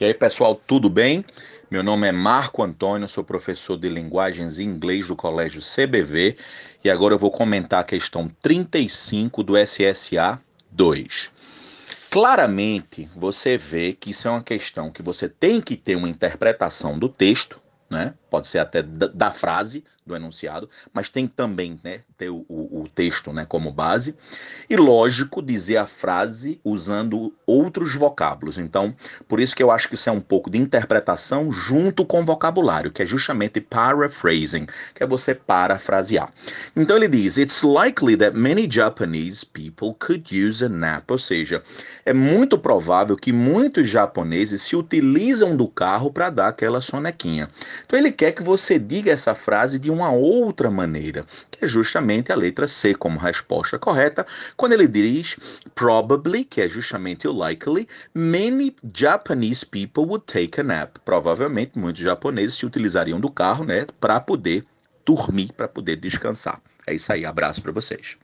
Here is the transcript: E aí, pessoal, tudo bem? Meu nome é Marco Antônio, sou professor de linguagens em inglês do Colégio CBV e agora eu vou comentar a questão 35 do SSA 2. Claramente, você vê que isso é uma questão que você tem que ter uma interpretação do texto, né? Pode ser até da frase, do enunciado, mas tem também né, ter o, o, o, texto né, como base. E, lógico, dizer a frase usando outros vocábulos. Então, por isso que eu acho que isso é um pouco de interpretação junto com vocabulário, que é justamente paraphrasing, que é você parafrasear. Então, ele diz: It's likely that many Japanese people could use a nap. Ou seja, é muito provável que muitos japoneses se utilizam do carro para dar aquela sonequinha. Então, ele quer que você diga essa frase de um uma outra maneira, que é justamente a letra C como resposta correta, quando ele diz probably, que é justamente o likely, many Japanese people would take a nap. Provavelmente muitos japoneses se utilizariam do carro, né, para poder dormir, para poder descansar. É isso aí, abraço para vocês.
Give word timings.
E 0.00 0.04
aí, 0.06 0.14
pessoal, 0.14 0.54
tudo 0.54 0.88
bem? 0.88 1.22
Meu 1.70 1.82
nome 1.82 2.08
é 2.08 2.12
Marco 2.12 2.62
Antônio, 2.62 3.06
sou 3.06 3.22
professor 3.22 3.76
de 3.76 3.86
linguagens 3.86 4.58
em 4.58 4.64
inglês 4.64 5.08
do 5.08 5.14
Colégio 5.14 5.60
CBV 5.60 6.38
e 6.82 6.88
agora 6.88 7.12
eu 7.12 7.18
vou 7.18 7.30
comentar 7.30 7.80
a 7.80 7.84
questão 7.84 8.26
35 8.40 9.42
do 9.42 9.58
SSA 9.58 10.40
2. 10.70 11.30
Claramente, 12.08 13.10
você 13.14 13.58
vê 13.58 13.92
que 13.92 14.12
isso 14.12 14.26
é 14.26 14.30
uma 14.30 14.42
questão 14.42 14.90
que 14.90 15.02
você 15.02 15.28
tem 15.28 15.60
que 15.60 15.76
ter 15.76 15.96
uma 15.96 16.08
interpretação 16.08 16.98
do 16.98 17.06
texto, 17.06 17.60
né? 17.90 18.14
Pode 18.30 18.46
ser 18.46 18.60
até 18.60 18.82
da 18.82 19.32
frase, 19.32 19.82
do 20.06 20.16
enunciado, 20.16 20.68
mas 20.92 21.08
tem 21.08 21.26
também 21.26 21.78
né, 21.82 22.00
ter 22.16 22.30
o, 22.30 22.44
o, 22.48 22.82
o, 22.82 22.88
texto 22.88 23.32
né, 23.32 23.44
como 23.46 23.72
base. 23.72 24.14
E, 24.68 24.76
lógico, 24.76 25.42
dizer 25.42 25.76
a 25.76 25.86
frase 25.86 26.60
usando 26.64 27.32
outros 27.46 27.94
vocábulos. 27.94 28.58
Então, 28.58 28.94
por 29.28 29.40
isso 29.40 29.54
que 29.54 29.62
eu 29.62 29.70
acho 29.70 29.88
que 29.88 29.94
isso 29.94 30.08
é 30.08 30.12
um 30.12 30.20
pouco 30.20 30.50
de 30.50 30.58
interpretação 30.58 31.50
junto 31.50 32.04
com 32.04 32.24
vocabulário, 32.24 32.90
que 32.90 33.02
é 33.02 33.06
justamente 33.06 33.60
paraphrasing, 33.60 34.66
que 34.94 35.02
é 35.02 35.06
você 35.06 35.34
parafrasear. 35.34 36.32
Então, 36.74 36.96
ele 36.96 37.08
diz: 37.08 37.36
It's 37.36 37.62
likely 37.62 38.16
that 38.16 38.36
many 38.36 38.68
Japanese 38.70 39.44
people 39.44 39.94
could 39.98 40.24
use 40.34 40.64
a 40.64 40.68
nap. 40.68 41.10
Ou 41.10 41.18
seja, 41.18 41.62
é 42.04 42.12
muito 42.12 42.58
provável 42.58 43.16
que 43.16 43.32
muitos 43.32 43.88
japoneses 43.88 44.62
se 44.62 44.76
utilizam 44.76 45.56
do 45.56 45.68
carro 45.68 46.12
para 46.12 46.30
dar 46.30 46.48
aquela 46.48 46.80
sonequinha. 46.80 47.48
Então, 47.84 47.98
ele 47.98 48.10
quer 48.10 48.32
que 48.32 48.42
você 48.42 48.76
diga 48.76 49.12
essa 49.12 49.34
frase 49.36 49.78
de 49.78 49.90
um 49.90 50.00
uma 50.00 50.10
outra 50.10 50.70
maneira, 50.70 51.26
que 51.50 51.64
é 51.64 51.68
justamente 51.68 52.32
a 52.32 52.34
letra 52.34 52.66
C 52.66 52.94
como 52.94 53.18
resposta 53.18 53.78
correta, 53.78 54.26
quando 54.56 54.72
ele 54.72 54.88
diz 54.88 55.36
probably, 55.74 56.44
que 56.44 56.62
é 56.62 56.68
justamente 56.68 57.28
o 57.28 57.32
likely, 57.32 57.86
many 58.14 58.74
Japanese 58.94 59.64
people 59.64 60.04
would 60.04 60.24
take 60.24 60.58
a 60.60 60.64
nap. 60.64 60.96
Provavelmente 61.04 61.78
muitos 61.78 62.02
japoneses 62.02 62.54
se 62.54 62.64
utilizariam 62.64 63.20
do 63.20 63.30
carro, 63.30 63.64
né, 63.64 63.86
para 64.00 64.18
poder 64.20 64.64
dormir, 65.04 65.52
para 65.52 65.68
poder 65.68 65.96
descansar. 65.96 66.60
É 66.86 66.94
isso 66.94 67.12
aí, 67.12 67.26
abraço 67.26 67.62
para 67.62 67.72
vocês. 67.72 68.16